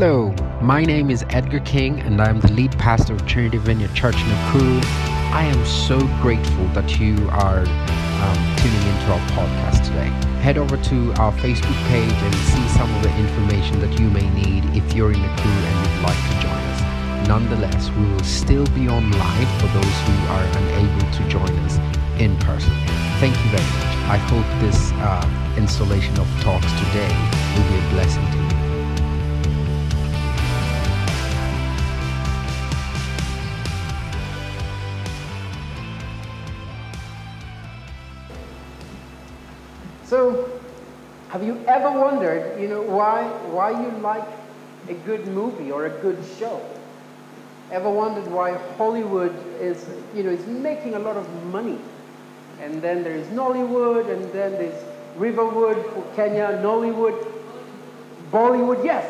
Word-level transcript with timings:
Hello, 0.00 0.32
my 0.62 0.84
name 0.84 1.10
is 1.10 1.24
Edgar 1.30 1.58
King, 1.58 1.98
and 2.02 2.22
I'm 2.22 2.38
the 2.38 2.52
lead 2.52 2.70
pastor 2.78 3.14
of 3.14 3.26
Trinity 3.26 3.58
Vineyard 3.58 3.92
Church 3.94 4.14
in 4.14 4.28
Nakuru. 4.28 4.80
I 5.34 5.42
am 5.42 5.66
so 5.66 5.98
grateful 6.22 6.66
that 6.68 7.00
you 7.00 7.16
are 7.30 7.66
um, 7.66 8.38
tuning 8.58 8.86
into 8.86 9.06
our 9.10 9.18
podcast 9.34 9.84
today. 9.84 10.06
Head 10.38 10.56
over 10.56 10.76
to 10.76 11.12
our 11.14 11.32
Facebook 11.42 11.74
page 11.88 12.12
and 12.12 12.34
see 12.36 12.68
some 12.78 12.88
of 12.94 13.02
the 13.02 13.10
information 13.18 13.80
that 13.80 13.98
you 13.98 14.08
may 14.08 14.30
need 14.30 14.62
if 14.76 14.94
you're 14.94 15.10
in 15.10 15.18
Nakuru 15.18 15.64
and 15.66 15.90
you'd 15.90 16.02
like 16.06 16.22
to 16.30 16.46
join 16.46 16.62
us. 16.70 17.26
Nonetheless, 17.26 17.90
we 17.90 18.06
will 18.06 18.22
still 18.22 18.66
be 18.66 18.86
on 18.86 19.10
live 19.10 19.60
for 19.60 19.66
those 19.66 19.96
who 20.06 20.14
are 20.30 20.44
unable 20.62 21.10
to 21.10 21.28
join 21.28 21.50
us 21.66 21.76
in 22.20 22.36
person. 22.38 22.72
Thank 23.18 23.34
you 23.34 23.50
very 23.50 23.66
much. 23.66 23.96
I 24.06 24.16
hope 24.30 24.46
this 24.60 24.92
uh, 24.92 25.54
installation 25.58 26.16
of 26.20 26.28
talks 26.40 26.70
today 26.86 27.10
will 27.56 27.68
be 27.68 27.84
a 27.84 27.90
blessing 27.90 28.24
to 28.30 28.38
you. 28.38 28.47
So, 40.08 40.58
have 41.28 41.42
you 41.42 41.62
ever 41.66 41.90
wondered, 41.90 42.58
you 42.58 42.66
know, 42.66 42.80
why, 42.80 43.24
why 43.52 43.70
you 43.72 43.90
like 43.98 44.26
a 44.88 44.94
good 44.94 45.26
movie 45.26 45.70
or 45.70 45.84
a 45.84 45.90
good 46.00 46.18
show? 46.38 46.62
Ever 47.70 47.90
wondered 47.90 48.26
why 48.32 48.54
Hollywood 48.78 49.36
is, 49.60 49.84
you 50.14 50.22
know, 50.22 50.30
is 50.30 50.46
making 50.46 50.94
a 50.94 50.98
lot 50.98 51.18
of 51.18 51.44
money? 51.52 51.78
And 52.58 52.80
then 52.80 53.04
there's 53.04 53.26
Nollywood, 53.26 54.10
and 54.10 54.24
then 54.32 54.52
there's 54.52 54.82
Riverwood 55.16 55.76
for 55.92 56.02
Kenya, 56.16 56.58
Nollywood, 56.62 57.30
Bollywood. 58.32 58.82
Yes, 58.82 59.04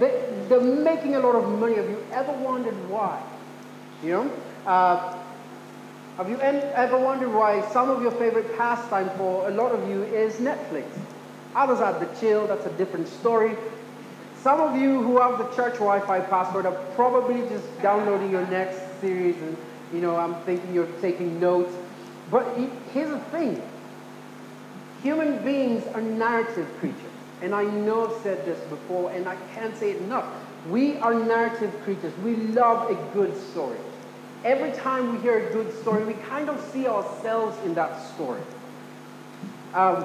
they, 0.00 0.26
they're 0.48 0.60
making 0.60 1.14
a 1.14 1.20
lot 1.20 1.36
of 1.36 1.48
money. 1.60 1.76
Have 1.76 1.88
you 1.88 2.04
ever 2.10 2.32
wondered 2.32 2.74
why? 2.88 3.22
You 4.02 4.10
know, 4.10 4.30
uh, 4.66 5.19
have 6.20 6.28
you 6.28 6.38
ever 6.38 6.98
wondered 6.98 7.32
why 7.32 7.66
some 7.72 7.88
of 7.88 8.02
your 8.02 8.10
favorite 8.10 8.58
pastime 8.58 9.08
for 9.16 9.48
a 9.48 9.50
lot 9.52 9.72
of 9.72 9.88
you 9.88 10.02
is 10.02 10.34
Netflix? 10.34 10.84
Others 11.54 11.78
have 11.78 11.98
the 11.98 12.20
chill, 12.20 12.46
that's 12.46 12.66
a 12.66 12.72
different 12.72 13.08
story. 13.08 13.56
Some 14.42 14.60
of 14.60 14.78
you 14.78 15.02
who 15.02 15.18
have 15.18 15.38
the 15.38 15.48
church 15.56 15.78
Wi-Fi 15.78 16.20
password 16.20 16.66
are 16.66 16.74
probably 16.94 17.40
just 17.48 17.64
downloading 17.80 18.30
your 18.30 18.46
next 18.48 19.00
series 19.00 19.34
and, 19.36 19.56
you 19.94 20.02
know, 20.02 20.14
I'm 20.14 20.34
thinking 20.42 20.74
you're 20.74 20.92
taking 21.00 21.40
notes. 21.40 21.74
But 22.30 22.46
here's 22.92 23.08
the 23.08 23.18
thing. 23.30 23.62
Human 25.02 25.42
beings 25.42 25.86
are 25.94 26.02
narrative 26.02 26.68
creatures. 26.80 27.00
And 27.40 27.54
I 27.54 27.64
know 27.64 28.14
I've 28.14 28.22
said 28.22 28.44
this 28.44 28.60
before, 28.68 29.10
and 29.12 29.26
I 29.26 29.36
can't 29.54 29.74
say 29.74 29.92
it 29.92 30.02
enough. 30.02 30.26
We 30.68 30.98
are 30.98 31.14
narrative 31.14 31.72
creatures. 31.82 32.12
We 32.18 32.36
love 32.36 32.90
a 32.90 33.14
good 33.14 33.34
story 33.52 33.78
every 34.44 34.72
time 34.72 35.12
we 35.12 35.18
hear 35.20 35.48
a 35.48 35.52
good 35.52 35.72
story, 35.80 36.04
we 36.04 36.14
kind 36.14 36.48
of 36.48 36.60
see 36.72 36.86
ourselves 36.86 37.56
in 37.64 37.74
that 37.74 38.00
story. 38.14 38.42
Um, 39.74 40.04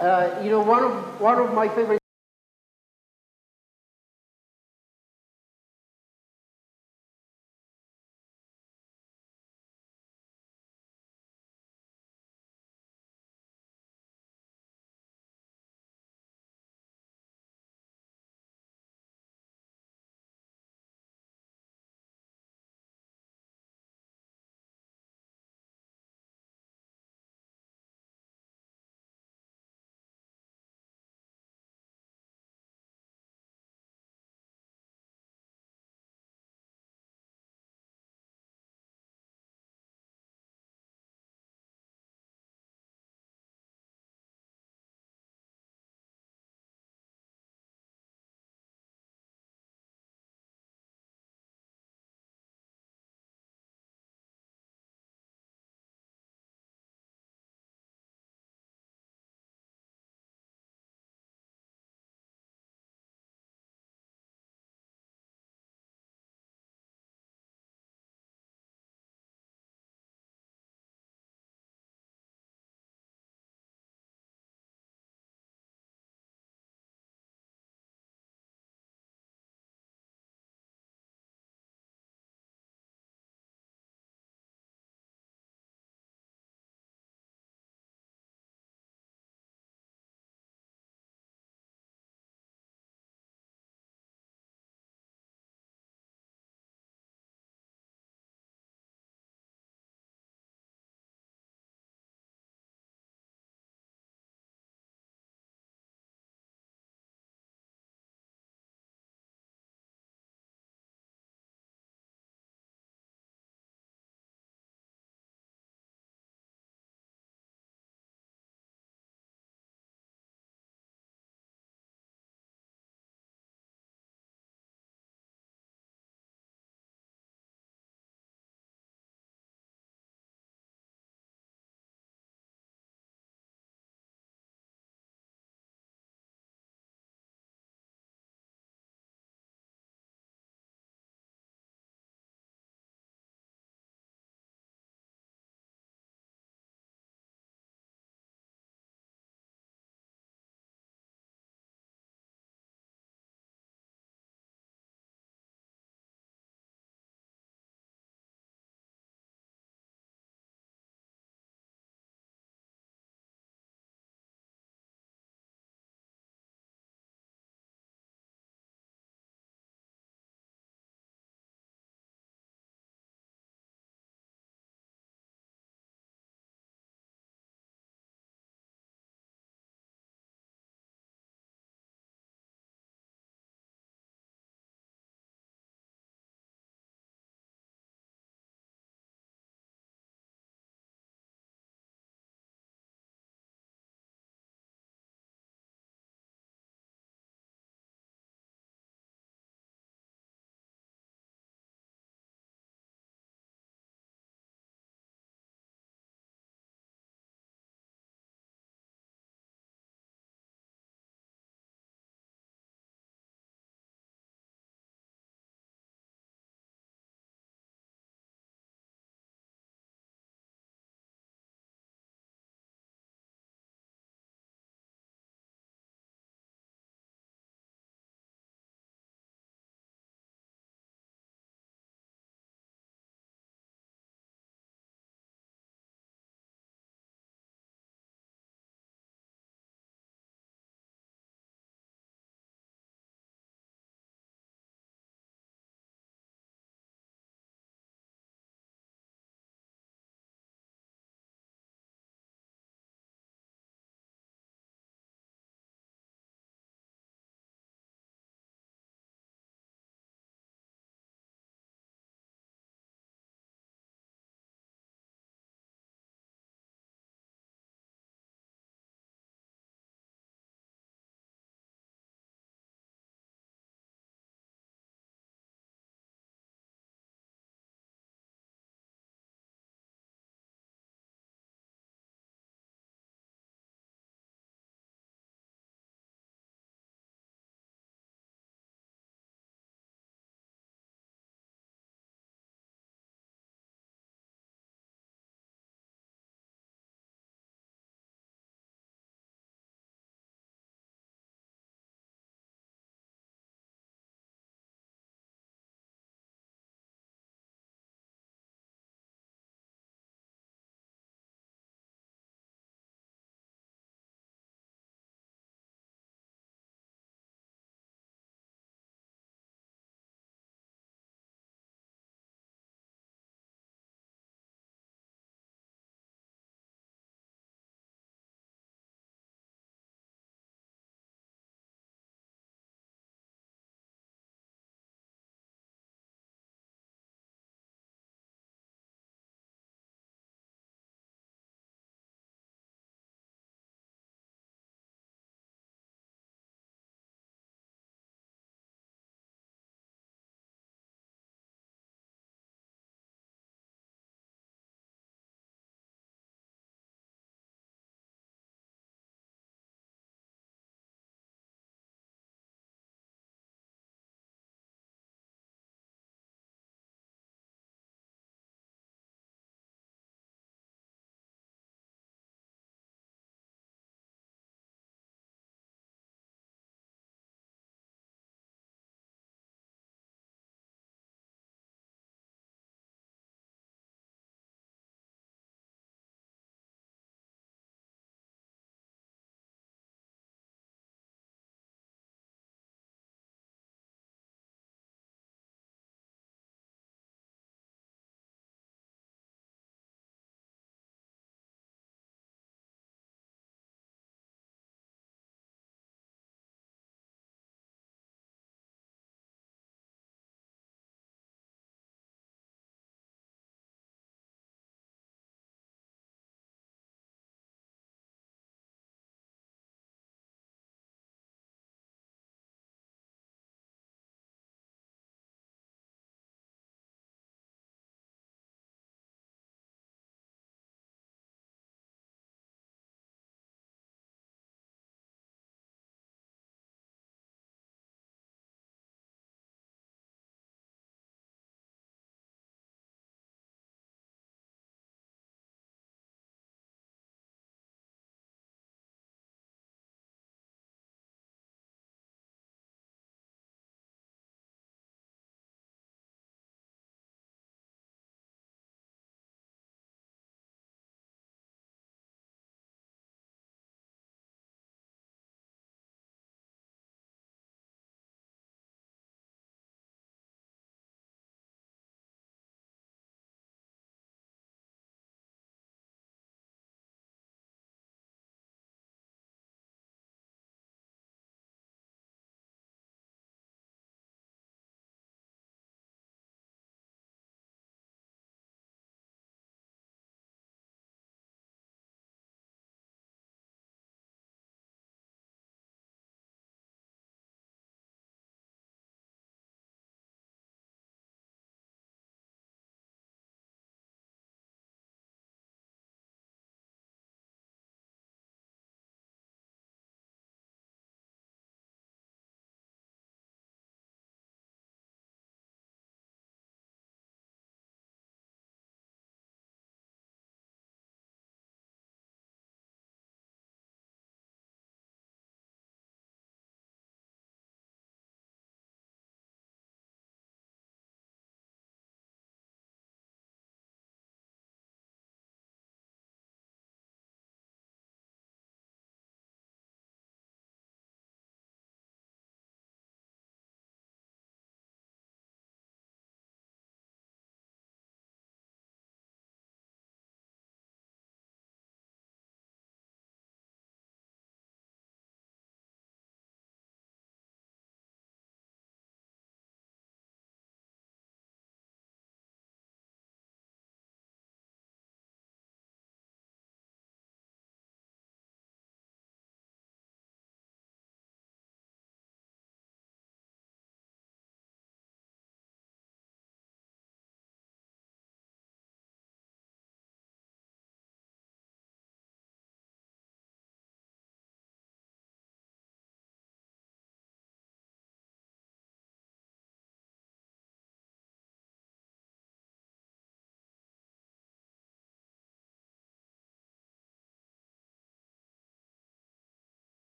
uh, 0.00 0.40
you 0.42 0.50
know, 0.50 0.60
one 0.60 0.82
of, 0.82 1.20
one 1.20 1.38
of 1.38 1.54
my 1.54 1.68
favorite 1.68 2.01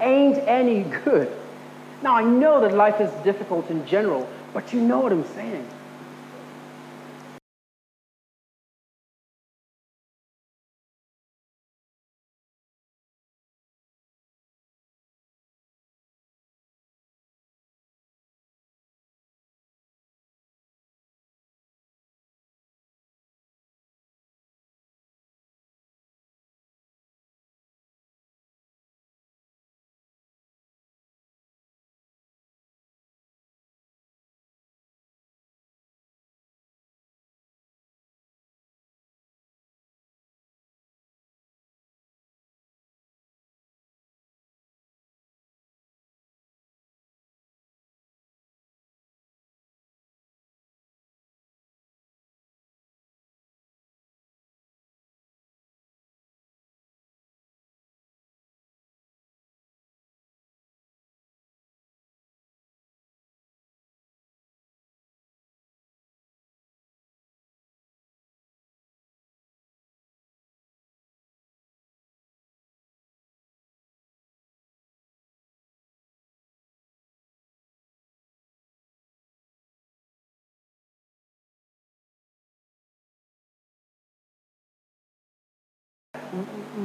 ain't 0.00 0.38
any 0.48 0.82
good. 1.04 1.30
Now, 2.02 2.16
I 2.16 2.22
know 2.22 2.60
that 2.60 2.74
life 2.74 3.00
is 3.00 3.10
difficult 3.24 3.70
in 3.70 3.86
general, 3.86 4.28
but 4.52 4.72
you 4.72 4.80
know 4.80 4.98
what 4.98 5.12
I'm 5.12 5.24
saying. 5.34 5.66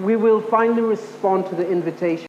We 0.02 0.16
will 0.16 0.42
finally 0.42 0.82
respond 0.82 1.48
to 1.48 1.56
the 1.56 1.70
invitation. 1.70 2.26